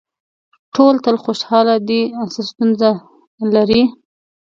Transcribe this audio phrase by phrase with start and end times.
[0.75, 2.01] ټول تل خوشاله دي
[2.33, 2.89] څه ستونزه
[3.53, 3.83] لري.